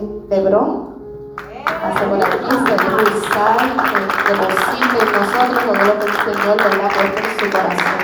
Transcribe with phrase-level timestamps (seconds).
[0.00, 0.90] en Lebrón.
[1.82, 3.58] Hacemos la 15 de usar,
[4.24, 8.00] que deposite en nosotros todo lo que el Señor le ha puesto en su corazón.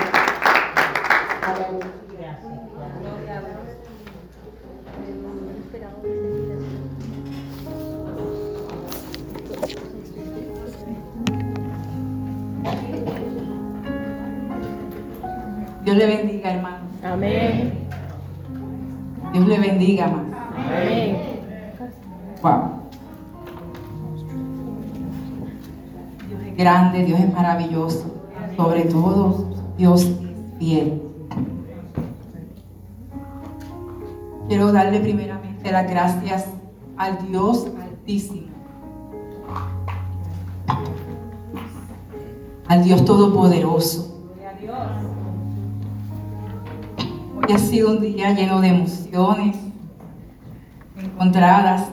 [15.83, 16.77] Dios le bendiga, hermano.
[17.01, 17.87] Amén.
[19.31, 20.35] Dios le bendiga, hermano.
[20.57, 21.26] Amén.
[22.41, 22.71] Wow.
[26.27, 28.05] Dios es grande, Dios es maravilloso.
[28.55, 30.11] Sobre todo, Dios
[30.59, 31.01] fiel.
[34.47, 36.45] Quiero darle primeramente las gracias
[36.95, 38.47] al Dios Altísimo.
[42.67, 44.13] Al Dios Todopoderoso.
[47.35, 49.57] Hoy ha sido un día lleno de emociones
[50.97, 51.89] encontradas,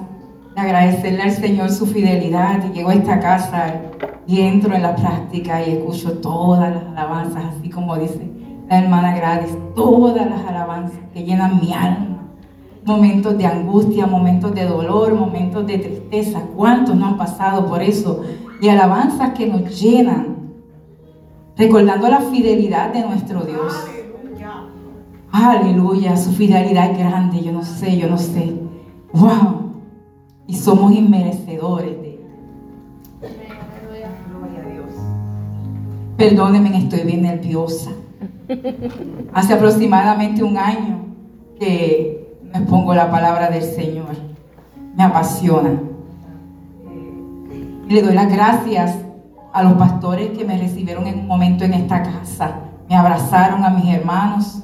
[0.55, 2.65] de agradecerle al Señor su fidelidad.
[2.65, 3.75] Y llego a esta casa
[4.27, 8.31] y entro en la práctica y escucho todas las alabanzas, así como dice
[8.69, 12.23] la hermana Gladys, todas las alabanzas que llenan mi alma.
[12.85, 16.43] Momentos de angustia, momentos de dolor, momentos de tristeza.
[16.55, 18.23] ¿Cuántos no han pasado por eso?
[18.61, 20.53] Y alabanzas que nos llenan,
[21.57, 23.73] recordando la fidelidad de nuestro Dios.
[25.33, 28.55] Aleluya, su fidelidad es grande, yo no sé, yo no sé.
[29.13, 29.64] Wow.
[30.47, 32.19] Y somos inmerecedores de
[34.29, 34.93] Gloria a Dios.
[36.17, 37.91] Perdónenme, estoy bien nerviosa.
[39.33, 41.07] Hace aproximadamente un año
[41.59, 44.15] que me expongo la palabra del Señor.
[44.95, 45.81] Me apasiona.
[47.89, 48.97] Y le doy las gracias
[49.53, 52.61] a los pastores que me recibieron en un momento en esta casa.
[52.89, 54.63] Me abrazaron a mis hermanos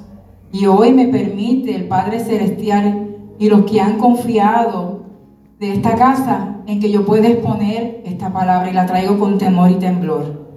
[0.53, 5.00] y hoy me permite el Padre Celestial y los que han confiado
[5.61, 9.71] de esta casa en que yo pueda exponer esta palabra y la traigo con temor
[9.71, 10.49] y temblor.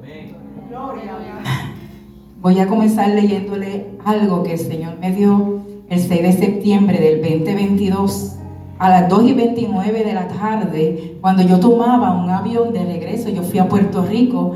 [2.42, 7.22] Voy a comenzar leyéndole algo que el Señor me dio el 6 de septiembre del
[7.22, 8.38] 2022
[8.80, 13.30] a las 2 y 29 de la tarde, cuando yo tomaba un avión de regreso,
[13.30, 14.54] yo fui a Puerto Rico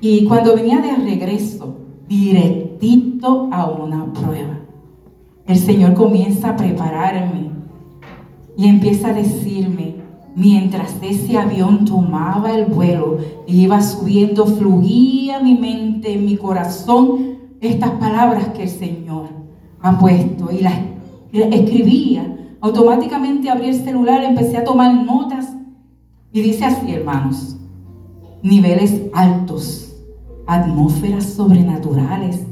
[0.00, 1.76] y cuando venía de regreso,
[2.08, 4.60] directito a una prueba,
[5.46, 7.51] el Señor comienza a prepararme
[8.62, 9.96] y empieza a decirme,
[10.36, 17.90] mientras ese avión tomaba el vuelo y iba subiendo, fluía mi mente, mi corazón, estas
[17.90, 19.30] palabras que el Señor
[19.80, 20.52] ha puesto.
[20.52, 20.74] Y las
[21.32, 22.36] escribía.
[22.60, 25.48] Automáticamente abrí el celular, empecé a tomar notas.
[26.32, 27.56] Y dice así, hermanos,
[28.44, 29.92] niveles altos,
[30.46, 32.46] atmósferas sobrenaturales,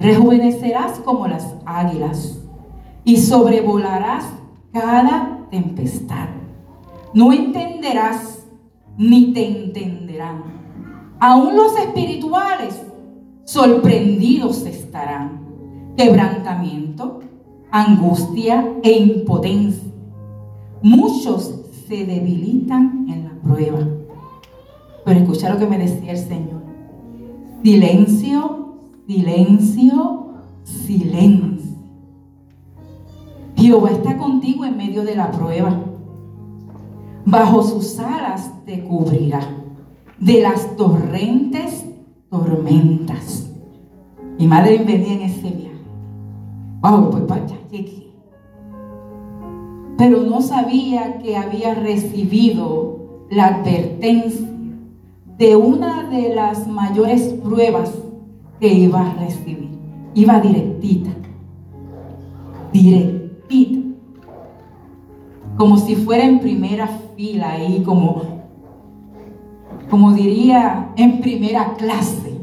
[0.00, 2.40] rejuvenecerás como las águilas
[3.04, 4.39] y sobrevolarás
[4.72, 6.28] cada tempestad.
[7.12, 8.44] No entenderás
[8.96, 10.42] ni te entenderán.
[11.18, 12.80] Aún los espirituales
[13.44, 15.40] sorprendidos estarán.
[15.96, 17.20] Quebrantamiento,
[17.70, 19.90] angustia e impotencia.
[20.82, 23.80] Muchos se debilitan en la prueba.
[25.04, 26.62] Pero escucha lo que me decía el Señor.
[27.62, 28.76] Silencio,
[29.06, 30.28] silencio,
[30.64, 31.59] silencio.
[33.70, 35.72] Jehová está contigo en medio de la prueba.
[37.24, 39.42] Bajo sus alas te cubrirá
[40.18, 41.84] de las torrentes
[42.28, 43.48] tormentas.
[44.40, 45.84] Mi madre venía en ese viaje.
[46.80, 48.12] Wow, pues allá llegué.
[49.96, 54.48] Pero no sabía que había recibido la advertencia
[55.38, 57.92] de una de las mayores pruebas
[58.58, 59.70] que iba a recibir.
[60.14, 61.10] Iba directita.
[65.56, 68.22] Como si fuera en primera fila ahí, como,
[69.90, 72.40] como diría, en primera clase.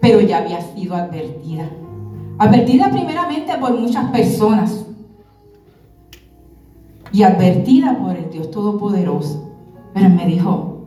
[0.00, 1.68] Pero ya había sido advertida.
[2.38, 4.86] Advertida primeramente por muchas personas.
[7.12, 9.52] Y advertida por el Dios Todopoderoso.
[9.92, 10.86] Pero me dijo,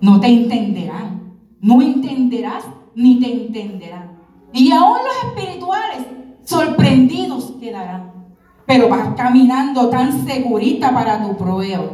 [0.00, 1.34] no te entenderán.
[1.60, 2.64] No entenderás
[2.94, 4.12] ni te entenderán.
[4.52, 6.06] Y aún los espirituales
[6.44, 8.21] sorprendidos quedarán
[8.66, 11.84] pero vas caminando tan segurita para tu prueba.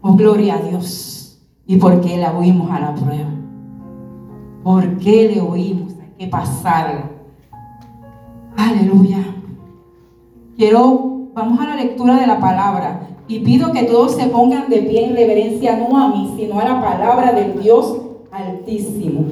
[0.00, 1.38] Oh, gloria a Dios.
[1.66, 3.30] ¿Y por qué la oímos a la prueba?
[4.62, 5.92] ¿Por qué le oímos?
[6.00, 7.10] Hay que pasarla.
[8.56, 9.18] Aleluya.
[10.56, 14.78] Quiero, vamos a la lectura de la palabra y pido que todos se pongan de
[14.82, 17.96] pie en reverencia no a mí, sino a la palabra del Dios
[18.36, 19.24] Altísimo.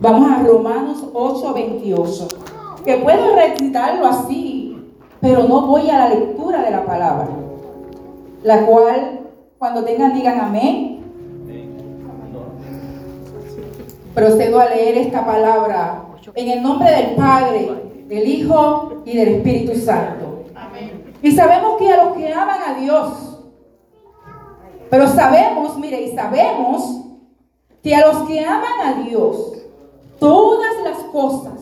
[0.00, 2.28] Vamos a Romanos 8, 28.
[2.84, 4.59] Que puedo recitarlo así,
[5.20, 7.28] pero no voy a la lectura de la palabra.
[8.42, 9.20] la cual
[9.58, 11.04] cuando tengan digan amén.
[14.14, 17.68] Procedo a leer esta palabra en el nombre del Padre,
[18.08, 20.44] del Hijo y del Espíritu Santo.
[21.22, 23.40] Y sabemos que a los que aman a Dios,
[24.88, 27.02] pero sabemos, mire, y sabemos
[27.82, 29.52] que a los que aman a Dios,
[30.18, 31.59] todas las cosas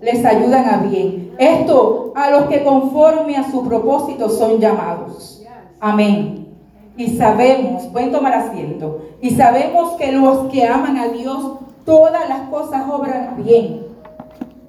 [0.00, 1.34] les ayudan a bien.
[1.38, 5.42] Esto a los que conforme a su propósito son llamados.
[5.80, 6.48] Amén.
[6.96, 12.48] Y sabemos, pueden tomar asiento, y sabemos que los que aman a Dios, todas las
[12.48, 13.86] cosas obran bien.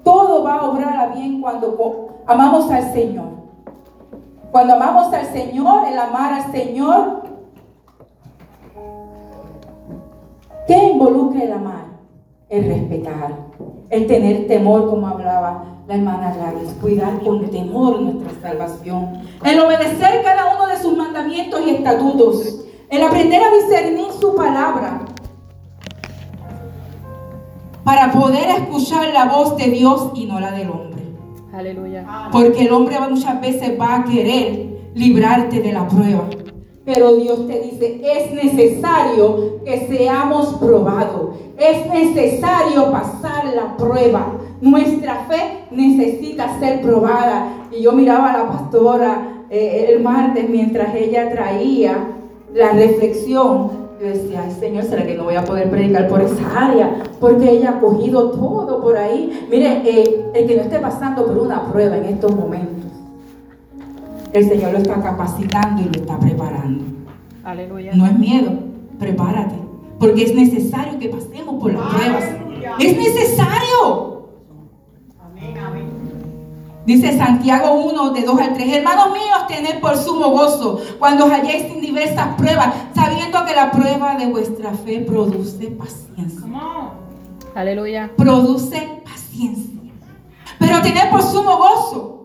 [0.04, 3.38] Todo va a obrar a bien cuando amamos al Señor.
[4.50, 7.22] Cuando amamos al Señor, el amar al Señor,
[10.66, 11.84] ¿qué involucra el amar?
[12.48, 13.47] El respetar,
[13.90, 20.22] el tener temor, como hablaba la hermana Gladys, cuidar con temor nuestra salvación, el obedecer
[20.22, 25.00] cada uno de sus mandamientos y estatutos, el aprender a discernir su palabra,
[27.84, 31.02] para poder escuchar la voz de Dios y no la del hombre.
[31.54, 32.28] Aleluya.
[32.30, 36.24] Porque el hombre muchas veces va a querer librarte de la prueba.
[36.88, 41.36] Pero Dios te dice, es necesario que seamos probados.
[41.58, 44.32] Es necesario pasar la prueba.
[44.62, 47.68] Nuestra fe necesita ser probada.
[47.70, 52.08] Y yo miraba a la pastora eh, el martes mientras ella traía
[52.54, 56.68] la reflexión yo decía, ay Señor, ¿será que no voy a poder predicar por esa
[56.68, 57.02] área?
[57.18, 59.46] Porque ella ha cogido todo por ahí.
[59.50, 62.87] Mire, eh, el que no esté pasando por una prueba en estos momentos,
[64.32, 66.84] el Señor lo está capacitando y lo está preparando.
[67.44, 67.92] Aleluya.
[67.94, 68.52] No es miedo,
[68.98, 69.54] prepárate.
[69.98, 72.24] Porque es necesario que pasemos por las pruebas.
[72.78, 74.18] Es necesario.
[76.86, 78.76] Dice Santiago 1, de 2 al 3.
[78.76, 84.16] Hermanos míos, tened por sumo gozo cuando halléis en diversas pruebas, sabiendo que la prueba
[84.16, 86.48] de vuestra fe produce paciencia.
[87.54, 88.10] Aleluya.
[88.16, 89.92] Produce paciencia.
[90.58, 92.17] Pero tener por sumo gozo.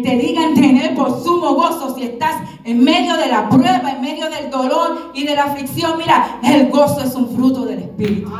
[0.00, 4.00] Que te digan tener por sumo gozo si estás en medio de la prueba, en
[4.00, 5.98] medio del dolor y de la aflicción.
[5.98, 8.32] Mira, el gozo es un fruto del Espíritu.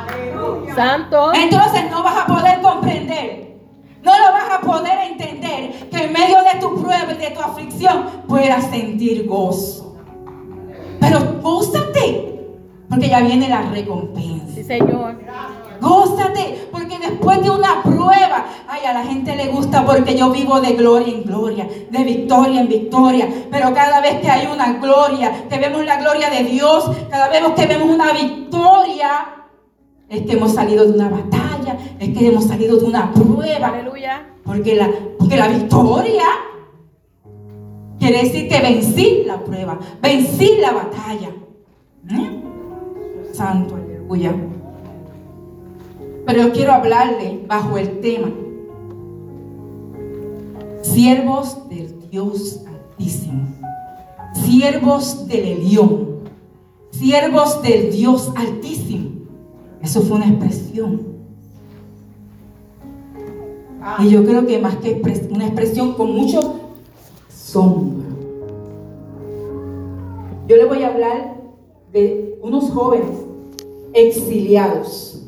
[0.75, 1.33] Santo.
[1.35, 3.51] Entonces no vas a poder comprender
[4.03, 7.41] no lo vas a poder entender que en medio de tu prueba y de tu
[7.41, 9.97] aflicción puedas sentir gozo.
[10.99, 12.49] Pero gózate,
[12.89, 14.55] porque ya viene la recompensa.
[14.55, 15.21] Sí, Señor.
[15.83, 16.70] Gózate, porque
[17.01, 21.15] después de una prueba, ay, a la gente le gusta porque yo vivo de gloria
[21.15, 23.29] en gloria, de victoria en victoria.
[23.51, 27.43] Pero cada vez que hay una gloria, que vemos la gloria de Dios, cada vez
[27.57, 29.41] que vemos una victoria,
[30.09, 33.69] es que hemos salido de una batalla, es que hemos salido de una prueba.
[33.69, 34.27] Aleluya.
[34.45, 36.25] Porque la, porque la victoria
[37.99, 41.29] quiere decir que vencí la prueba, vencí la batalla.
[42.11, 42.43] ¿Eh?
[43.33, 44.35] Santo, aleluya.
[46.31, 48.31] Pero yo quiero hablarle bajo el tema.
[50.81, 53.49] Siervos del Dios Altísimo.
[54.35, 56.21] Siervos del Elión.
[56.93, 59.11] Siervos del Dios Altísimo.
[59.83, 61.01] Eso fue una expresión.
[63.99, 66.61] Y yo creo que más que una expresión con mucho
[67.29, 68.07] sombra.
[70.47, 71.41] Yo le voy a hablar
[71.93, 73.17] de unos jóvenes
[73.93, 75.21] exiliados.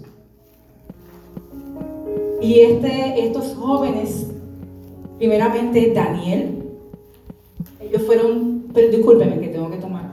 [2.42, 4.26] Y este, estos jóvenes,
[5.16, 6.64] primeramente Daniel,
[7.80, 10.12] ellos fueron, pero discúlpeme que tengo que tomar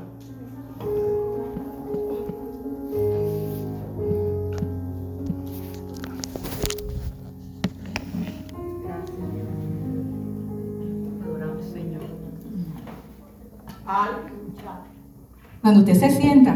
[15.61, 16.55] Cuando usted se sienta,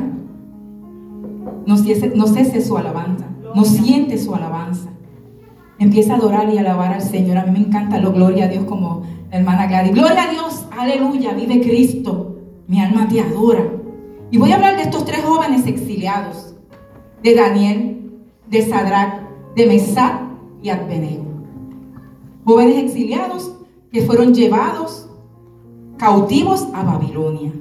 [1.66, 1.76] no
[2.16, 3.26] no cese su alabanza,
[3.56, 4.93] no siente su alabanza.
[5.80, 7.38] Empieza a adorar y alabar al Señor.
[7.38, 9.94] A mí me encanta lo gloria a Dios como la hermana Gladys.
[9.94, 12.38] Gloria a Dios, aleluya, vive Cristo.
[12.68, 13.64] Mi alma te adora.
[14.32, 16.56] Y voy a hablar de estos tres jóvenes exiliados,
[17.22, 18.12] de Daniel,
[18.48, 19.22] de Sadrach,
[19.56, 20.22] de Mesach
[20.62, 21.26] y Abednego.
[22.46, 23.56] Jóvenes exiliados
[23.92, 25.10] que fueron llevados
[25.98, 27.52] cautivos a Babilonia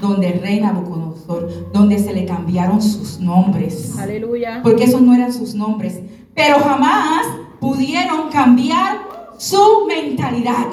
[0.00, 3.98] donde reina Nabucodonosor, donde se le cambiaron sus nombres.
[3.98, 4.60] Aleluya.
[4.62, 6.00] Porque esos no eran sus nombres.
[6.34, 7.26] Pero jamás
[7.60, 8.98] pudieron cambiar
[9.36, 10.66] su mentalidad.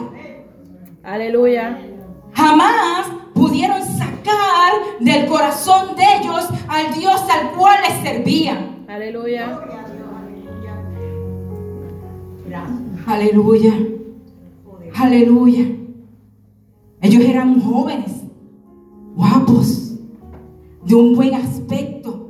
[1.04, 1.80] Aleluya.
[2.34, 8.86] Jamás pudieron sacar del corazón de ellos al Dios al cual les servían.
[8.88, 9.60] Aleluya.
[13.08, 13.74] Aleluya.
[14.96, 15.66] Aleluya.
[17.02, 18.24] Ellos eran jóvenes,
[19.16, 19.96] guapos,
[20.84, 22.30] de un buen aspecto.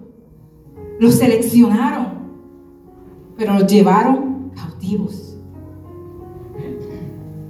[0.99, 2.07] Los seleccionaron,
[3.37, 4.24] pero los llevaron
[4.55, 5.37] cautivos.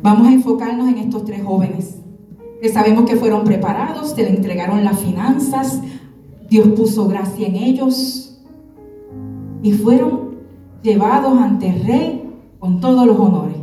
[0.02, 2.00] Vamos a enfocarnos en estos tres jóvenes
[2.62, 5.82] que sabemos que fueron preparados, se le entregaron las finanzas,
[6.50, 8.40] Dios puso gracia en ellos
[9.62, 10.36] y fueron
[10.82, 13.58] llevados ante el rey con todos los honores.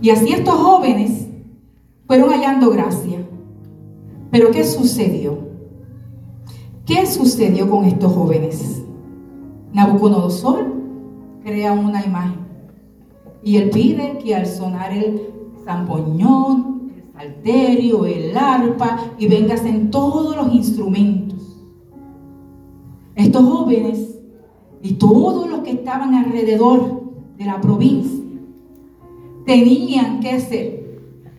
[0.00, 1.28] Y así estos jóvenes
[2.06, 3.20] fueron hallando gracia.
[4.30, 5.38] Pero ¿qué sucedió?
[6.84, 8.82] ¿Qué sucedió con estos jóvenes?
[9.72, 10.81] Nabucodonosor
[11.42, 12.42] crea una imagen
[13.42, 15.32] y él pide que al sonar el
[15.64, 21.58] zampoñón, el salterio, el arpa y vengas en todos los instrumentos.
[23.14, 24.18] Estos jóvenes
[24.80, 27.02] y todos los que estaban alrededor
[27.36, 28.24] de la provincia
[29.44, 30.82] tenían que hacer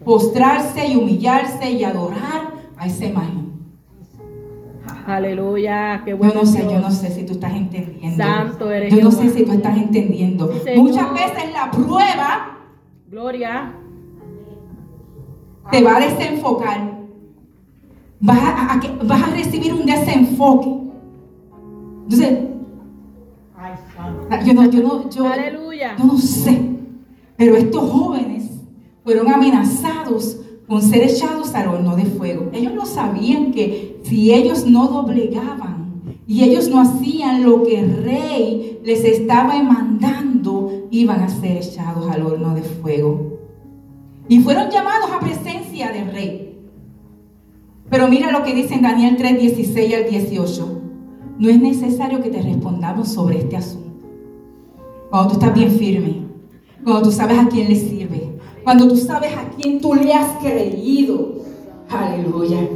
[0.04, 3.43] postrarse y humillarse y adorar a esa imagen.
[5.06, 6.02] Aleluya.
[6.06, 6.34] Qué Yo bueno.
[6.36, 6.74] no sé, Dios.
[6.74, 8.24] yo no sé si tú estás entendiendo.
[8.24, 10.52] Santo eres Yo no sé si tú estás entendiendo.
[10.64, 10.72] Sí.
[10.80, 12.58] Muchas veces la prueba
[13.10, 13.74] Gloria.
[15.72, 16.94] te va a desenfocar.
[18.20, 20.70] Vas a, a que- vas a recibir un desenfoque.
[22.04, 22.40] Entonces,
[24.46, 25.96] yo no, yo no, yo, Aleluya.
[25.98, 26.70] yo no sé.
[27.38, 28.50] Pero estos jóvenes
[29.04, 32.50] fueron amenazados con ser echados al horno de fuego.
[32.54, 35.84] Ellos no sabían que si ellos no doblegaban
[36.26, 42.10] y ellos no hacían lo que el rey les estaba mandando, iban a ser echados
[42.10, 43.40] al horno de fuego.
[44.28, 46.44] Y fueron llamados a presencia del rey.
[47.90, 50.82] Pero mira lo que dice en Daniel 3, 16 al 18.
[51.40, 53.92] No es necesario que te respondamos sobre este asunto.
[55.10, 56.24] Cuando tú estás bien firme,
[56.84, 58.03] cuando tú sabes a quién le sirve,
[58.64, 61.34] cuando tú sabes a quién tú le has creído.
[61.90, 62.70] Aleluya.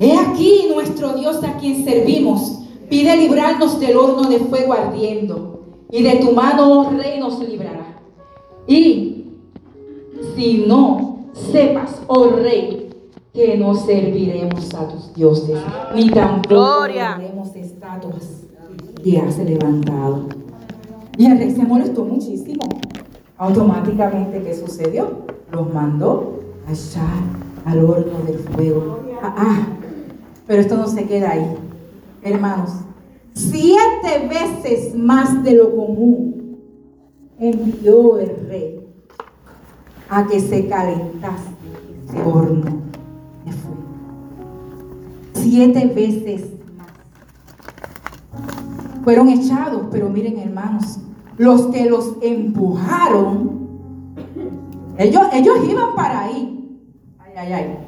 [0.00, 2.60] He aquí nuestro Dios a quien servimos.
[2.88, 5.62] Pide librarnos del horno de fuego ardiendo.
[5.90, 8.00] Y de tu mano, oh rey, nos librará.
[8.66, 9.26] Y
[10.34, 12.90] si no sepas, oh rey,
[13.32, 15.58] que no serviremos a tus dioses,
[15.94, 18.44] ni tampoco haremos estatuas
[19.02, 20.28] que has levantado.
[21.18, 22.62] Y el rey se molestó muchísimo.
[23.36, 25.24] Automáticamente, ¿qué sucedió?
[25.50, 27.04] Los mandó a echar
[27.64, 29.00] al horno del fuego.
[29.22, 29.66] Ah, ah,
[30.46, 31.56] pero esto no se queda ahí.
[32.22, 32.70] Hermanos,
[33.32, 36.58] siete veces más de lo común
[37.38, 38.86] envió el rey
[40.08, 41.48] a que se calentase
[42.06, 42.70] ese horno
[43.44, 43.82] de fuego.
[45.32, 46.92] Siete veces más.
[49.02, 50.98] Fueron echados, pero miren hermanos,
[51.36, 53.64] los que los empujaron,
[54.98, 56.78] ellos, ellos iban para ahí.
[57.18, 57.78] Ay, ay, ay.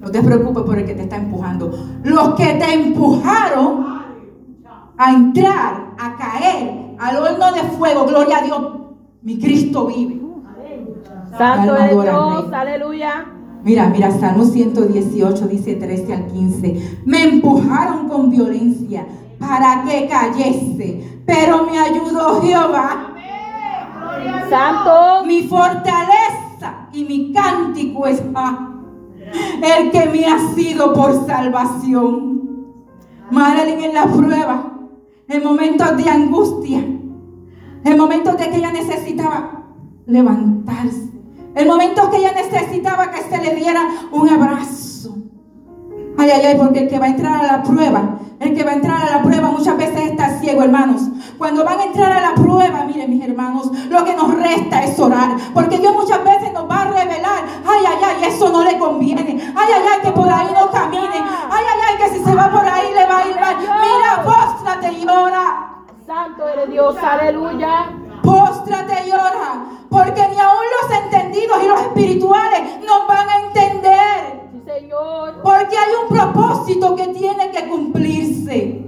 [0.00, 1.72] No te preocupes por el que te está empujando.
[2.04, 3.84] Los que te empujaron
[4.96, 8.60] a entrar, a caer al horno de fuego, gloria a Dios,
[9.22, 10.20] mi Cristo vive.
[11.36, 12.52] Santo al Dios.
[12.52, 13.26] Aleluya.
[13.64, 17.00] Mira, mira, Salmo 118 dice 13 al 15.
[17.04, 19.06] Me empujaron con violencia
[19.38, 23.14] para que cayese, pero me ayudó Jehová,
[24.50, 25.24] Santo.
[25.26, 32.38] mi fortaleza y mi cántico es el que me ha sido por salvación.
[33.30, 34.72] Madeline en la prueba,
[35.28, 39.64] en momentos de angustia, en momentos de que ella necesitaba
[40.06, 41.10] levantarse,
[41.54, 44.87] en momentos que ella necesitaba que se le diera un abrazo.
[46.20, 48.72] Ay, ay, ay, porque el que va a entrar a la prueba, el que va
[48.72, 51.02] a entrar a la prueba muchas veces está ciego, hermanos.
[51.38, 54.98] Cuando van a entrar a la prueba, miren mis hermanos, lo que nos resta es
[54.98, 58.76] orar, porque Dios muchas veces nos va a revelar, ay, ay, ay, eso no le
[58.78, 62.34] conviene, ay, ay, ay, que por ahí no camine, ay, ay, ay, que si se
[62.34, 63.56] va por ahí le va a ir mal.
[63.56, 65.84] Mira, póstrate y ora.
[66.04, 66.96] Santo eres Dios.
[67.00, 67.90] Aleluya.
[68.24, 74.47] Póstrate y ora, porque ni aun los entendidos y los espirituales nos van a entender.
[74.68, 75.40] Señor.
[75.42, 78.84] Porque hay un propósito que tiene que cumplirse.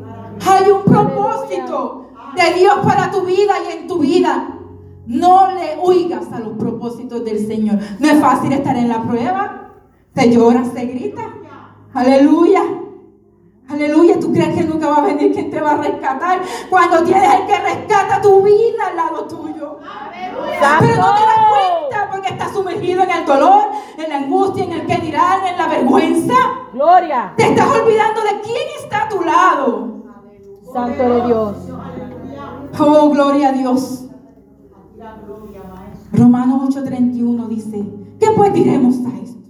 [0.46, 2.06] Hay un propósito
[2.36, 4.58] de Dios para tu vida y en tu vida.
[5.06, 7.78] No le huigas a los propósitos del Señor.
[7.98, 9.70] No es fácil estar en la prueba.
[10.14, 11.22] Se llora, se grita.
[11.94, 12.62] Aleluya.
[13.68, 14.20] Aleluya.
[14.20, 16.42] ¿Tú crees que nunca va a venir quien te va a rescatar?
[16.68, 19.78] Cuando tienes el que rescata tu vida al lado tuyo.
[20.78, 21.89] Pero no te das cuenta
[22.20, 23.62] porque estás sumergido en el dolor,
[23.96, 26.34] en la angustia, en el que dirán, en la vergüenza.
[26.72, 27.32] Gloria.
[27.36, 29.88] Te estás olvidando de quién está a tu lado.
[30.72, 31.56] Santo eres Dios.
[32.78, 34.06] Oh, gloria a Dios.
[36.12, 37.84] Romanos 8:31 dice,
[38.18, 39.40] ¿qué pues diremos a esto?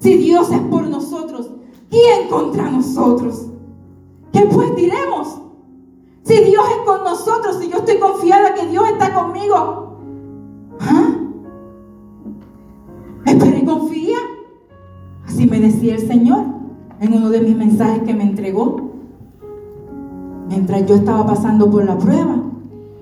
[0.00, 1.50] Si Dios es por nosotros,
[1.90, 3.46] ¿quién contra nosotros?
[4.32, 5.40] ¿Qué pues diremos?
[6.24, 9.98] Si Dios es con nosotros, si yo estoy confiada que Dios está conmigo,
[10.80, 11.14] ¿ah?
[13.24, 14.18] Espera y confía.
[15.26, 16.44] Así me decía el Señor
[17.00, 18.92] en uno de mis mensajes que me entregó.
[20.48, 22.42] Mientras yo estaba pasando por la prueba,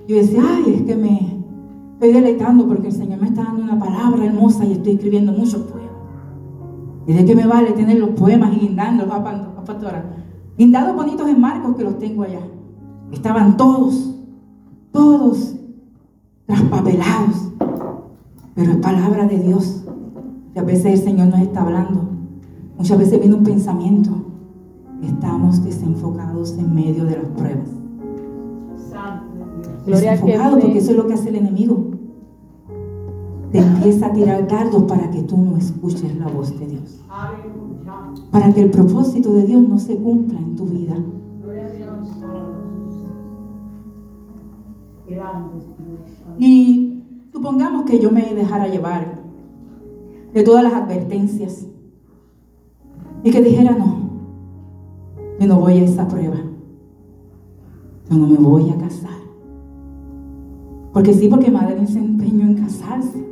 [0.07, 1.43] yo decía, ay, es que me
[1.93, 5.61] estoy deleitando porque el Señor me está dando una palabra hermosa y estoy escribiendo muchos
[5.63, 5.83] poemas.
[7.05, 10.05] ¿Y de qué me vale tener los poemas y guindando, pastora?
[10.57, 12.41] Guindados bonitos en Marcos que los tengo allá.
[13.11, 14.15] Estaban todos,
[14.91, 15.55] todos
[16.45, 17.51] traspapelados.
[18.55, 19.82] Pero es palabra de Dios.
[20.55, 22.01] Y a veces el Señor nos está hablando.
[22.77, 24.11] Muchas veces viene un pensamiento.
[25.01, 27.69] Estamos desenfocados en medio de las pruebas.
[29.85, 31.91] desenfocados porque eso es lo que hace el enemigo.
[33.51, 37.01] Te empieza a tirar dardos para que tú no escuches la voz de Dios.
[38.31, 40.95] Para que el propósito de Dios no se cumpla en tu vida.
[46.39, 49.22] Y supongamos que yo me dejara llevar
[50.33, 51.67] de todas las advertencias
[53.23, 54.09] y que dijera, no,
[55.39, 56.37] yo no voy a esa prueba,
[58.09, 59.23] yo no me voy a casar.
[60.91, 63.25] Porque sí, porque Madeleine se empeñó en casarse.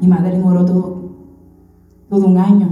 [0.00, 1.02] Y Madeleine oró todo,
[2.10, 2.68] todo un año.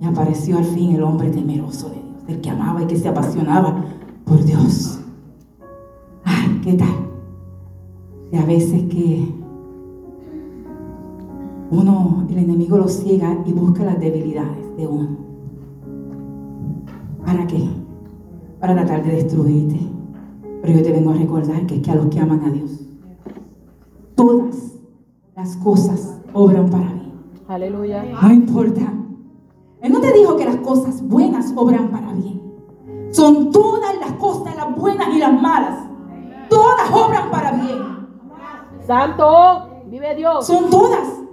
[0.00, 3.08] Y apareció al fin el hombre temeroso de Dios, el que amaba y que se
[3.08, 3.84] apasionaba
[4.24, 5.00] por Dios.
[6.24, 6.94] Ay, ¿qué tal?
[8.30, 9.28] Y a veces que
[11.74, 15.16] uno, el enemigo lo ciega y busca las debilidades de uno.
[17.24, 17.68] ¿Para qué?
[18.60, 19.80] Para tratar de destruirte.
[20.62, 22.80] Pero yo te vengo a recordar que es que a los que aman a Dios,
[24.14, 24.78] todas
[25.36, 27.12] las cosas obran para mí.
[27.48, 28.04] Aleluya.
[28.22, 28.92] No importa.
[29.82, 32.40] Él no te dijo que las cosas buenas obran para bien.
[33.10, 35.86] Son todas las cosas, las buenas y las malas.
[36.48, 37.82] Todas obran para bien.
[38.86, 40.46] Santo, vive Dios.
[40.46, 41.23] Son todas.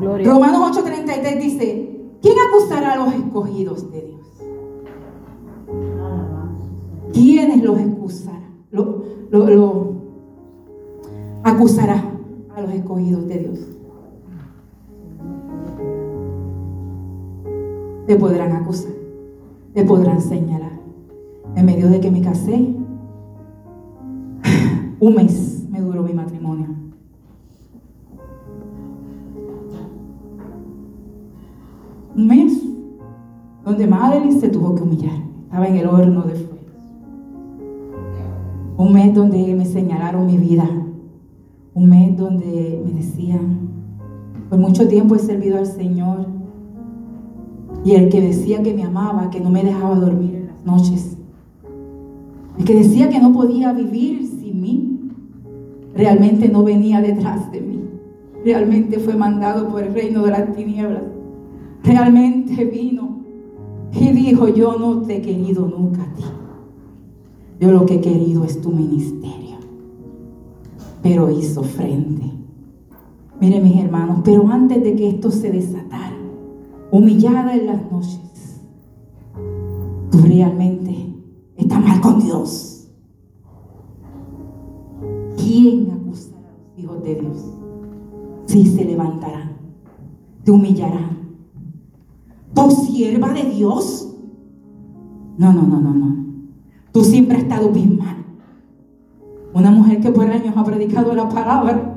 [0.00, 0.30] Gloria.
[0.32, 4.20] Romanos 8:33 dice, ¿quién acusará a los escogidos de Dios?
[7.12, 8.40] ¿Quiénes los excusará?
[8.70, 9.92] Lo, lo- lo
[11.44, 12.02] acusará
[12.56, 13.58] a los escogidos de Dios.
[18.06, 18.92] Te podrán acusar,
[19.74, 20.72] te podrán señalar.
[21.54, 22.74] En medio de que me casé,
[25.00, 26.66] un mes me duró mi matrimonio.
[33.72, 35.14] Donde Madeline se tuvo que humillar.
[35.44, 36.52] Estaba en el horno de fuego.
[38.76, 40.68] Un mes donde me señalaron mi vida.
[41.72, 43.70] Un mes donde me decían,
[44.50, 46.26] por mucho tiempo he servido al Señor.
[47.82, 51.16] Y el que decía que me amaba, que no me dejaba dormir en las noches.
[52.58, 55.00] El que decía que no podía vivir sin mí,
[55.94, 57.80] realmente no venía detrás de mí.
[58.44, 61.04] Realmente fue mandado por el reino de las tinieblas.
[61.82, 63.11] Realmente vino
[63.92, 66.24] y dijo, yo no te he querido nunca a ti.
[67.60, 69.56] Yo lo que he querido es tu ministerio.
[71.02, 72.30] Pero hizo frente.
[73.40, 76.16] Miren mis hermanos, pero antes de que esto se desatara,
[76.90, 78.60] humillada en las noches,
[80.10, 81.14] tú realmente
[81.56, 82.88] estás mal con Dios.
[85.36, 87.38] ¿Quién acusará a los hijos de Dios?
[88.46, 89.56] Sí se levantarán,
[90.44, 91.21] te humillarán.
[92.54, 94.14] ¿Tu sierva de Dios?
[95.38, 96.16] No, no, no, no, no.
[96.92, 98.00] Tú siempre has estado bien.
[99.54, 101.94] Una mujer que por años ha predicado la palabra.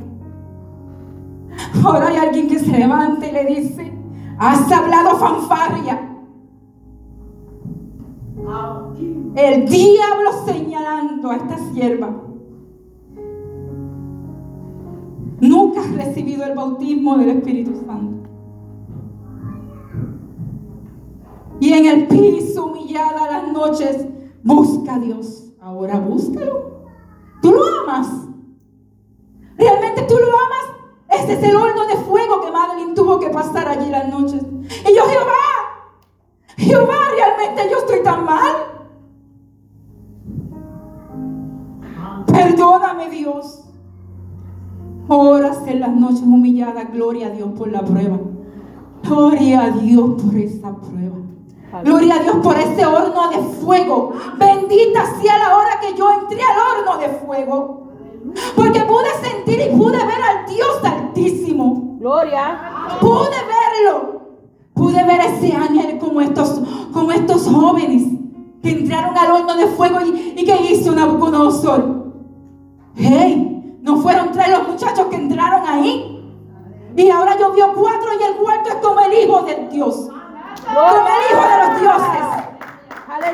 [1.84, 3.94] Ahora hay alguien que se levanta y le dice,
[4.38, 6.12] has hablado fanfarria.
[9.36, 12.10] El diablo señalando a esta sierva.
[15.42, 18.25] Nunca has recibido el bautismo del Espíritu Santo.
[21.60, 24.06] Y en el piso humillada las noches
[24.44, 25.54] busca a Dios.
[25.62, 26.86] Ahora búscalo.
[27.42, 28.08] Tú lo amas.
[29.58, 30.76] Realmente tú lo amas.
[31.10, 34.42] Ese es el horno de fuego que Madeline tuvo que pasar allí las noches.
[34.44, 35.56] Y yo, Jehová,
[36.58, 38.56] Jehová, realmente yo estoy tan mal.
[42.28, 43.64] Perdóname, Dios.
[45.08, 46.92] Horas en las noches humilladas.
[46.92, 48.20] Gloria a Dios por la prueba.
[49.04, 51.25] Gloria a Dios por esa prueba.
[51.84, 54.14] Gloria a Dios por ese horno de fuego.
[54.38, 57.88] Bendita sea la hora que yo entré al horno de fuego.
[58.56, 61.98] Porque pude sentir y pude ver al Dios altísimo.
[62.00, 62.60] Gloria.
[63.00, 64.22] Pude verlo.
[64.74, 66.62] Pude ver ese ángel como estos,
[66.94, 68.04] como estos jóvenes
[68.62, 72.06] que entraron al horno de fuego y, y que hizo Nabucodonosor.
[72.96, 76.12] Hey, no fueron tres los muchachos que entraron ahí.
[76.98, 80.10] Y ahora yo vio cuatro y el cuarto es como el hijo del Dios.
[80.64, 82.46] Como el hijo de los dioses.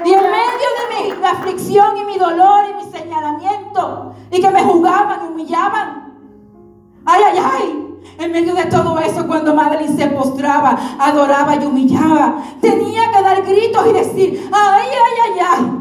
[0.05, 4.63] Y en medio de mi aflicción y mi dolor y mi señalamiento, y que me
[4.63, 6.13] jugaban y humillaban.
[7.05, 7.87] Ay, ay, ay.
[8.17, 13.41] En medio de todo eso, cuando Madeline se postraba, adoraba y humillaba, tenía que dar
[13.43, 15.71] gritos y decir, ay, ay, ay, ay.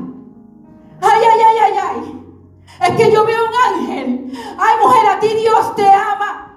[1.03, 2.21] Ay, ay, ay, ay, ay.
[2.81, 4.33] Es que yo veo un ángel.
[4.59, 6.50] Ay, mujer, a ti Dios te ama.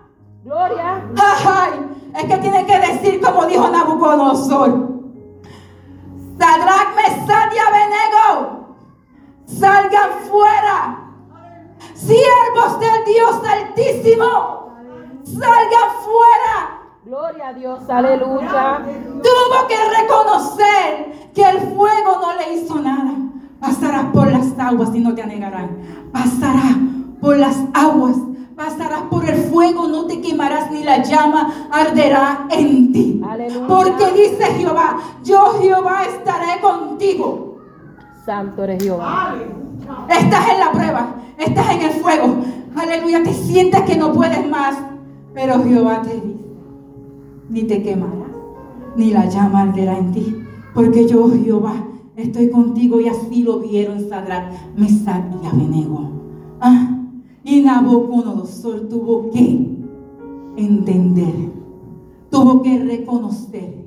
[0.44, 1.02] Gloria.
[1.18, 1.72] Ay,
[2.16, 4.94] es que tiene que decir como dijo Nabucodonosor.
[6.38, 8.76] Sadrach, Mesach y Abednego,
[9.46, 11.00] salgan fuera.
[11.94, 14.74] Siervos del Dios Altísimo,
[15.24, 16.82] salgan fuera.
[17.06, 17.90] Gloria a Dios.
[17.90, 18.82] Aleluya.
[19.24, 23.14] Tuvo que reconocer que el fuego no le hizo nada.
[23.62, 26.10] Pasarás por las aguas y no te anegarán.
[26.12, 26.76] Pasarás
[27.22, 28.18] por las aguas.
[28.56, 33.22] Pasarás por el fuego, no te quemarás ni la llama arderá en ti.
[33.28, 33.68] Aleluya.
[33.68, 37.58] Porque dice Jehová, yo Jehová estaré contigo.
[38.26, 39.36] Santo eres Jehová.
[40.08, 42.36] Estás en la prueba, estás en el fuego.
[42.76, 44.76] Aleluya, te sientes que no puedes más.
[45.34, 46.46] Pero Jehová te dice,
[47.50, 48.30] ni te quemarás,
[48.96, 50.46] ni la llama arderá en ti.
[50.76, 51.74] Porque yo, Jehová,
[52.16, 56.12] estoy contigo y así lo vieron Sadrach, Mesach y Abednego.
[56.62, 57.03] Ah,
[57.44, 59.68] y Nabucodonosor tuvo que
[60.56, 61.34] entender,
[62.30, 63.84] tuvo que reconocer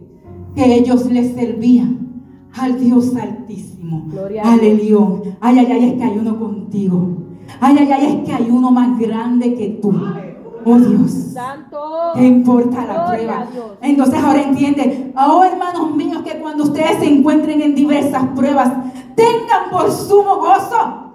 [0.55, 2.07] que ellos le servían
[2.55, 4.61] al Dios altísimo, Gloria al.
[4.61, 5.23] Elión.
[5.41, 7.09] Ay, ay, ay, es que hay uno contigo.
[7.61, 9.93] Ay, ay, ay, es que hay uno más grande que tú.
[10.65, 11.13] Oh Dios.
[11.33, 11.79] Santo.
[12.15, 13.47] ¿Qué importa la prueba?
[13.81, 18.73] Entonces ahora entiende, oh hermanos míos, que cuando ustedes se encuentren en diversas pruebas,
[19.15, 21.06] tengan por sumo gozo.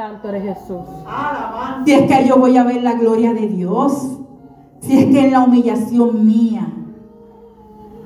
[0.00, 0.80] Santo eres Jesús.
[1.84, 4.18] Si es que yo voy a ver la gloria de Dios,
[4.80, 6.66] si es que en la humillación mía,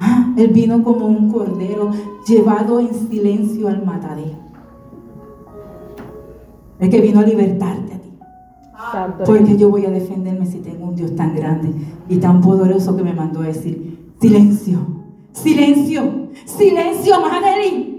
[0.01, 1.93] ah, Él vino como un cordero
[2.27, 4.39] llevado en silencio al matadero.
[6.81, 8.19] El que vino a libertarte a ti.
[8.91, 11.73] Santo Porque yo voy a defenderme si tengo un Dios tan grande
[12.09, 14.81] y tan poderoso que me mandó a decir, silencio,
[15.31, 16.03] silencio,
[16.45, 17.94] silencio, Maneli.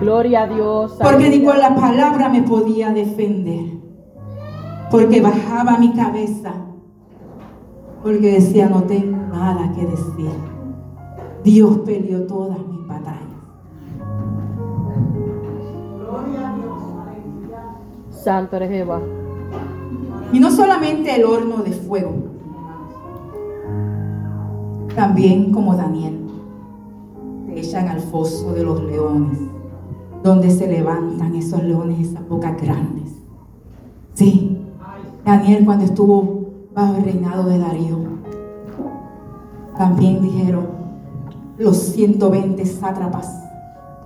[0.00, 0.98] Gloria a Dios.
[1.02, 3.66] Porque ni con la palabra me podía defender.
[4.90, 6.52] Porque bajaba mi cabeza.
[8.02, 10.30] Porque decía, no tengo nada que decir.
[11.44, 13.22] Dios peleó todas mis batallas.
[18.10, 19.00] Santo eres Jehová.
[20.32, 22.12] Y no solamente el horno de fuego.
[24.94, 26.20] También como Daniel.
[27.46, 29.38] Te echan al foso de los leones.
[30.22, 33.10] Donde se levantan esos leones, esas bocas grandes.
[34.14, 34.58] Sí.
[35.24, 36.42] Daniel cuando estuvo
[36.74, 37.98] bajo el reinado de Darío.
[39.76, 40.66] También dijeron
[41.58, 43.42] los 120 sátrapas,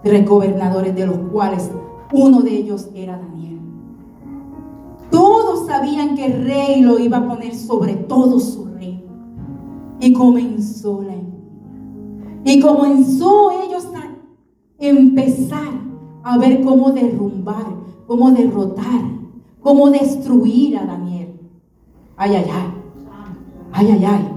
[0.03, 1.71] tres gobernadores de los cuales
[2.13, 3.59] uno de ellos era Daniel.
[5.11, 9.03] Todos sabían que el rey lo iba a poner sobre todo su reino.
[10.01, 11.15] Y comenzó la.
[12.45, 14.05] Y comenzó ellos a
[14.79, 15.73] empezar
[16.27, 17.67] a ver cómo derrumbar,
[18.09, 19.01] cómo derrotar,
[19.61, 21.39] cómo destruir a Daniel.
[22.17, 22.75] Ay, ay, ay.
[23.71, 24.33] Ay, ay, ay.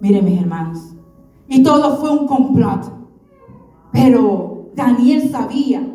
[0.00, 0.78] Miren mis hermanos.
[1.46, 2.90] Y todo fue un complot.
[3.92, 5.86] Pero Daniel sabía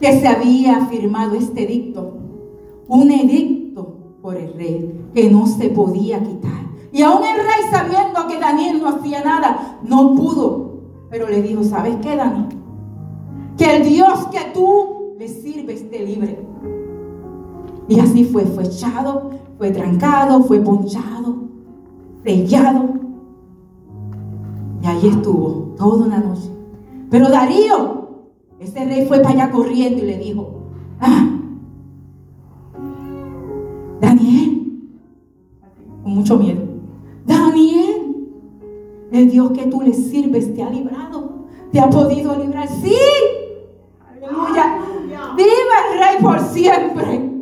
[0.00, 2.16] que se había firmado este edicto.
[2.88, 6.62] Un edicto por el rey que no se podía quitar.
[6.90, 10.80] Y aún el rey sabiendo que Daniel no hacía nada, no pudo.
[11.10, 12.65] Pero le dijo, ¿sabes qué, Daniel?
[13.56, 16.38] Que el Dios que tú le sirves esté libre.
[17.88, 21.36] Y así fue, fue echado, fue trancado, fue ponchado,
[22.24, 22.88] sellado.
[24.82, 26.50] Y ahí estuvo toda una noche.
[27.10, 28.08] Pero Darío,
[28.58, 30.62] ese rey fue para allá corriendo y le dijo,
[31.00, 31.30] ah,
[34.00, 34.90] Daniel,
[36.02, 36.62] con mucho miedo,
[37.24, 38.16] Daniel,
[39.12, 42.68] el Dios que tú le sirves te ha librado, te ha podido librar.
[42.68, 42.96] Sí,
[44.10, 44.78] aleluya.
[45.36, 47.36] Viva el rey por siempre.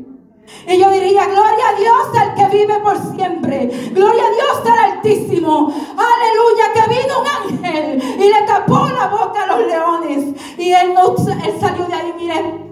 [0.67, 3.71] Y yo diría, gloria a Dios al que vive por siempre.
[3.93, 5.73] Gloria a Dios al Altísimo.
[5.97, 10.35] Aleluya, que vino un ángel y le tapó la boca a los leones.
[10.59, 12.65] Y él, no, él salió de ahí, mire,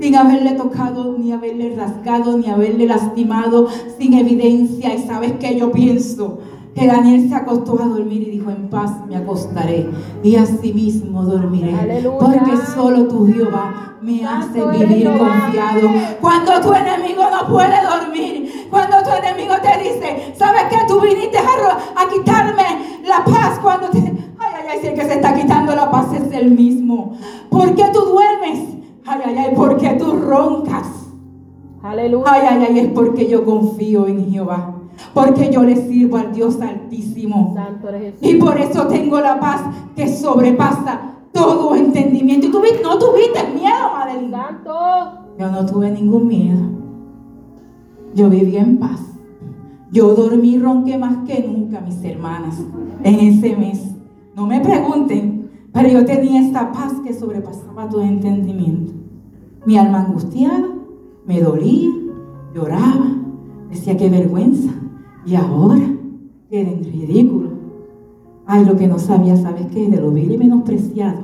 [0.00, 3.68] sin haberle tocado, ni haberle rasgado, ni haberle lastimado,
[3.98, 4.94] sin evidencia.
[4.94, 6.38] Y sabes que yo pienso
[6.78, 9.88] que Daniel se acostó a dormir y dijo, en paz me acostaré
[10.22, 11.74] y asimismo dormiré.
[11.74, 12.18] Aleluya.
[12.18, 15.88] Porque solo tu Jehová me hace vivir confiado.
[16.20, 20.76] Cuando tu enemigo no puede dormir, cuando tu enemigo te dice, ¿sabes qué?
[20.86, 21.42] Tú viniste a,
[22.02, 22.64] a quitarme
[23.04, 23.98] la paz cuando te...
[23.98, 27.16] Ay, ay, ay, si el que se está quitando la paz es el mismo.
[27.50, 28.60] ¿Por qué tú duermes?
[29.04, 30.86] Ay, ay, ay, ¿por qué tú roncas?
[31.82, 32.24] Aleluya.
[32.26, 34.77] Ay, ay, ay, es porque yo confío en Jehová.
[35.14, 37.52] Porque yo le sirvo al Dios altísimo.
[37.54, 38.28] Santo eres Jesús.
[38.28, 39.62] Y por eso tengo la paz
[39.94, 42.46] que sobrepasa todo entendimiento.
[42.48, 44.36] Y tú no tuviste miedo, Madeline.
[45.38, 46.60] Yo no tuve ningún miedo.
[48.14, 49.00] Yo viví en paz.
[49.90, 52.62] Yo dormí y ronqué más que nunca, mis hermanas,
[53.02, 53.94] en ese mes.
[54.36, 58.92] No me pregunten, pero yo tenía esta paz que sobrepasaba todo entendimiento.
[59.64, 60.68] Mi alma angustiada,
[61.26, 61.90] me dolía,
[62.54, 63.16] lloraba,
[63.70, 64.72] decía qué vergüenza.
[65.28, 65.86] Y ahora,
[66.48, 67.50] quedé en ridículo.
[68.46, 69.86] Ay, lo que no sabía, ¿sabes qué?
[69.90, 71.18] De lo vil y menospreciado,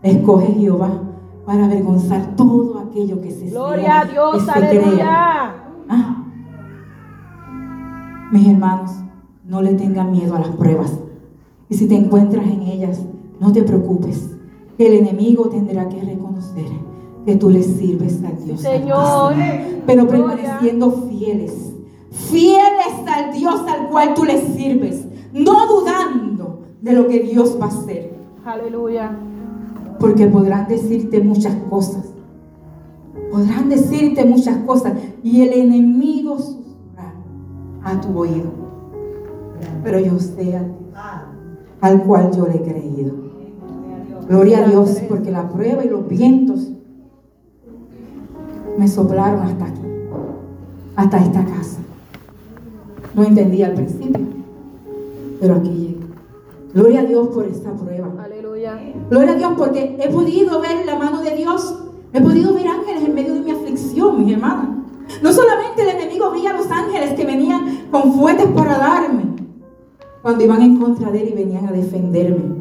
[0.00, 0.90] escoge Jehová
[1.44, 4.44] para avergonzar todo aquello que se Gloria a Dios.
[4.44, 4.50] que.
[4.50, 5.54] Aleluya.
[5.88, 6.24] Ah.
[8.30, 8.92] Mis hermanos,
[9.44, 10.96] no le tengan miedo a las pruebas.
[11.68, 13.02] Y si te encuentras en ellas,
[13.40, 14.36] no te preocupes,
[14.76, 16.66] que el enemigo tendrá que reconocer
[17.26, 18.60] que tú le sirves a Dios.
[18.60, 19.34] Señor.
[19.84, 21.67] Pero permaneciendo fieles,
[22.18, 27.66] fieles al Dios al cual tú le sirves, no dudando de lo que Dios va
[27.66, 28.14] a hacer.
[28.44, 29.16] Aleluya.
[29.98, 32.04] Porque podrán decirte muchas cosas.
[33.30, 34.94] Podrán decirte muchas cosas.
[35.22, 37.14] Y el enemigo susurrará
[37.82, 38.50] a tu oído.
[39.82, 40.74] Pero yo sé al,
[41.80, 43.12] al cual yo le he creído.
[44.28, 46.70] Gloria a Dios, porque la prueba y los vientos
[48.78, 49.80] me soplaron hasta aquí,
[50.94, 51.78] hasta esta casa.
[53.18, 54.26] No entendía al principio,
[55.40, 55.96] pero aquí llegué.
[56.72, 58.12] Gloria a Dios por esta prueba.
[58.22, 58.78] Aleluya.
[59.10, 61.82] Gloria a Dios porque he podido ver la mano de Dios.
[62.12, 64.68] He podido ver ángeles en medio de mi aflicción, mis hermanas.
[65.20, 69.24] No solamente el enemigo veía a los ángeles que venían con fuetes para darme,
[70.22, 72.54] cuando iban en contra de él y venían a defenderme.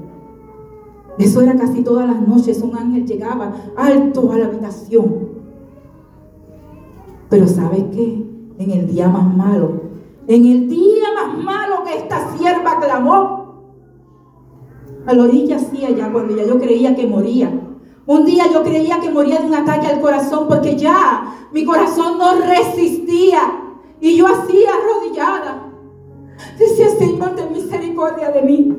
[1.20, 2.64] Eso era casi todas las noches.
[2.64, 5.20] Un ángel llegaba alto a la habitación.
[7.30, 8.26] Pero ¿sabes qué?
[8.58, 9.87] En el día más malo,
[10.28, 13.48] en el día más malo que esta sierva clamó,
[15.06, 17.50] a la orilla hacía ya cuando ya yo creía que moría.
[18.06, 22.18] Un día yo creía que moría de un ataque al corazón porque ya mi corazón
[22.18, 23.40] no resistía
[24.02, 25.64] y yo hacía arrodillada.
[26.60, 28.76] Decía, Señor, ten misericordia de mí.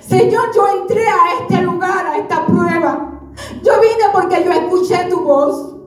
[0.00, 3.20] Señor, yo entré a este lugar, a esta prueba.
[3.62, 5.77] Yo vine porque yo escuché tu voz.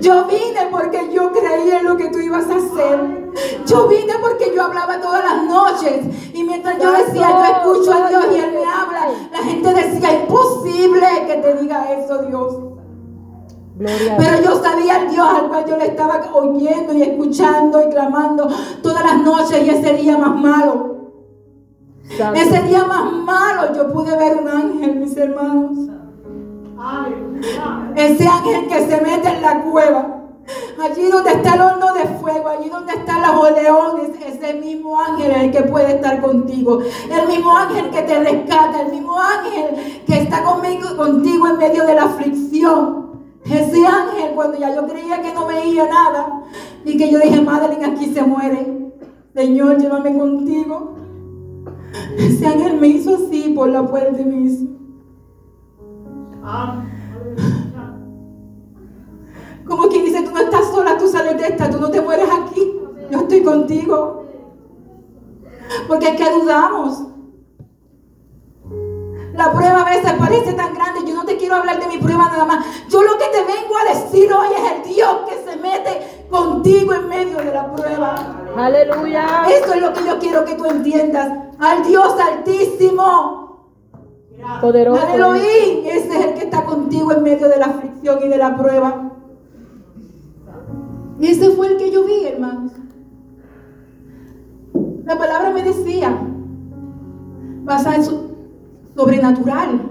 [0.00, 3.32] Yo vine porque yo creía en lo que tú ibas a hacer.
[3.66, 6.06] Yo vine porque yo hablaba todas las noches.
[6.34, 10.20] Y mientras yo decía, yo escucho a Dios y Él me habla, la gente decía,
[10.20, 12.56] imposible que te diga eso, Dios.
[13.78, 18.48] Pero yo sabía al Dios al cual yo le estaba oyendo y escuchando y clamando
[18.82, 20.92] todas las noches y ese día más malo.
[22.34, 25.88] Ese día más malo yo pude ver un ángel, mis hermanos.
[27.94, 30.18] Ese ángel que se mete en la cueva.
[30.82, 35.30] Allí donde está el horno de fuego, allí donde están los leones, ese mismo ángel
[35.30, 36.80] el que puede estar contigo.
[37.08, 41.86] El mismo ángel que te rescata, el mismo ángel que está conmigo, contigo en medio
[41.86, 43.12] de la aflicción.
[43.44, 46.42] Ese ángel, cuando ya yo creía que no veía nada,
[46.84, 48.90] y que yo dije, Madeline, aquí se muere.
[49.34, 50.96] Señor, llévame contigo.
[52.18, 54.81] Ese ángel me hizo así por la puerta y me hizo.
[59.66, 62.28] Como quien dice, tú no estás sola, tú sales de esta, tú no te mueres
[62.30, 62.80] aquí.
[63.10, 64.26] Yo estoy contigo.
[65.86, 67.04] Porque es que dudamos.
[69.34, 71.00] La prueba a veces parece tan grande.
[71.06, 72.66] Yo no te quiero hablar de mi prueba nada más.
[72.88, 76.92] Yo lo que te vengo a decir hoy es el Dios que se mete contigo
[76.92, 78.14] en medio de la prueba.
[78.56, 79.44] Aleluya.
[79.48, 81.32] Eso es lo que yo quiero que tú entiendas.
[81.58, 83.41] Al Dios altísimo.
[84.60, 85.06] Poderoso.
[85.14, 85.86] Elohim.
[85.86, 89.12] Ese es el que está contigo en medio de la aflicción y de la prueba.
[91.20, 92.72] Y ese fue el que yo vi, hermanos.
[95.04, 96.16] La palabra me decía,
[97.64, 98.36] basada en su
[98.96, 99.88] sobrenatural.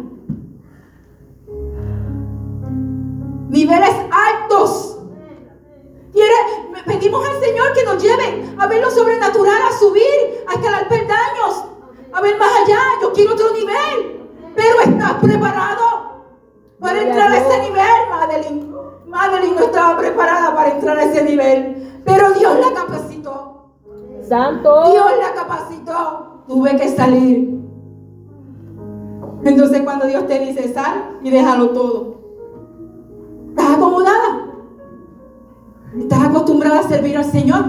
[3.50, 4.98] Niveles altos.
[6.12, 6.34] Quiere
[6.86, 11.64] pedimos al Señor que nos lleve a ver lo sobrenatural, a subir, a escalar peldaños,
[12.12, 12.80] a ver más allá.
[13.02, 14.21] Yo quiero otro nivel.
[14.56, 15.82] Pero estás preparado
[16.80, 18.72] para entrar a ese nivel, Madeline.
[19.08, 22.02] Madeline no estaba preparada para entrar a ese nivel.
[22.06, 23.72] Pero Dios la capacitó.
[24.28, 24.92] Santo.
[24.92, 26.44] Dios la capacitó.
[26.48, 27.62] Tuve que salir.
[29.44, 32.22] Entonces cuando Dios te dice sal y déjalo todo.
[33.50, 34.48] ¿Estás acomodada?
[35.98, 37.66] ¿Estás acostumbrada a servir al Señor?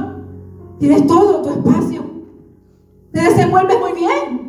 [0.78, 2.02] Tienes todo tu espacio.
[3.12, 4.41] Te desenvuelves muy bien.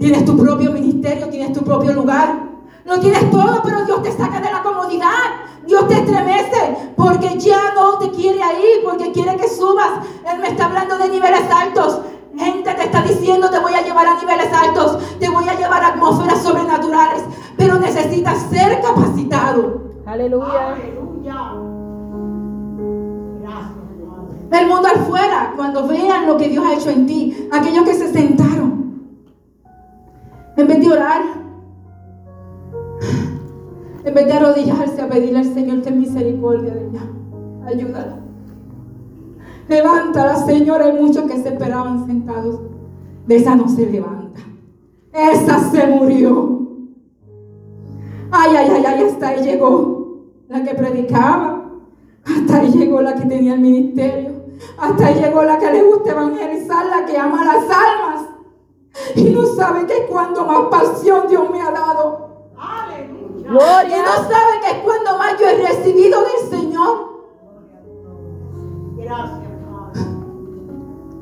[0.00, 2.40] Tienes tu propio ministerio, tienes tu propio lugar.
[2.86, 5.28] Lo tienes todo, pero Dios te saca de la comodidad.
[5.66, 10.06] Dios te estremece porque ya no te quiere ahí, porque quiere que subas.
[10.32, 12.00] Él me está hablando de niveles altos.
[12.34, 15.82] Gente te está diciendo, te voy a llevar a niveles altos, te voy a llevar
[15.82, 17.22] a atmósferas sobrenaturales,
[17.58, 19.82] pero necesitas ser capacitado.
[20.06, 20.76] Aleluya.
[24.50, 28.10] El mundo afuera, cuando vean lo que Dios ha hecho en ti, aquellos que se
[28.10, 28.79] sentaron,
[30.60, 31.22] en vez de orar,
[34.04, 37.02] en vez de arrodillarse a pedirle al Señor ten misericordia de ella,
[37.66, 38.20] ayúdala.
[39.70, 40.82] Levántala, Señor.
[40.82, 42.60] Hay muchos que se esperaban sentados.
[43.26, 44.40] De esa no se levanta.
[45.12, 46.66] Esa se murió.
[48.32, 51.70] Ay, ay, ay, ay, hasta ahí llegó la que predicaba.
[52.24, 54.30] Hasta ahí llegó la que tenía el ministerio.
[54.76, 58.19] Hasta ahí llegó la que le gusta evangelizar, la que ama las almas.
[59.14, 62.30] Y no sabe que es cuando más pasión Dios me ha dado.
[63.38, 64.02] Y Gloria.
[64.02, 67.10] no sabe que es cuando más yo he recibido del Señor.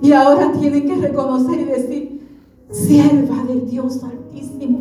[0.00, 2.28] Y ahora tienen que reconocer y decir,
[2.70, 4.78] sierva del Dios Altísimo.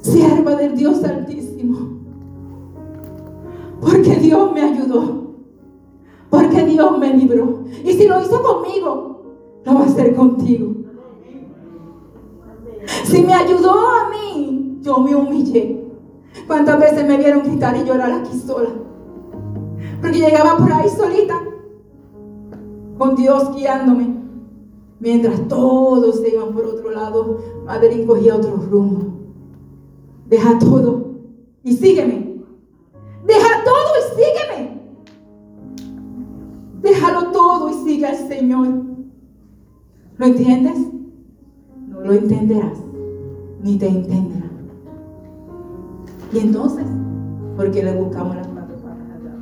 [0.00, 2.00] Sierva del Dios Altísimo.
[3.80, 5.34] Porque Dios me ayudó.
[6.30, 7.64] Porque Dios me libró.
[7.84, 9.09] Y si lo hizo conmigo,
[9.64, 10.74] lo va a hacer contigo.
[13.04, 15.84] Si me ayudó a mí, yo me humillé.
[16.46, 18.70] ¿Cuántas veces me vieron gritar y llorar aquí sola?
[20.00, 21.40] Porque llegaba por ahí solita,
[22.98, 24.20] con Dios guiándome.
[24.98, 29.06] Mientras todos se iban por otro lado, Madeline cogía otro rumbo.
[30.26, 31.10] Deja todo
[31.64, 32.42] y sígueme.
[33.26, 34.80] Deja todo y sígueme.
[36.82, 38.89] Déjalo todo y sigue al Señor.
[40.20, 40.76] ¿Lo entiendes?
[41.88, 42.78] No lo entenderás,
[43.62, 44.50] ni te entenderá.
[46.30, 46.84] Y entonces,
[47.56, 49.38] ¿por qué le buscamos las cuatro patas al gato?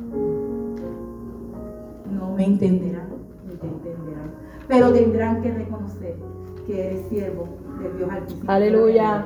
[2.13, 3.09] No me entenderán,
[3.45, 4.31] ni te entenderán.
[4.69, 6.15] Pero tendrán que reconocer
[6.65, 7.49] que eres siervo
[7.83, 8.49] de Dios Altísimo.
[8.49, 9.25] Aleluya.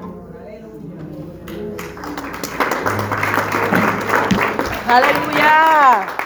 [4.88, 6.23] Aleluya.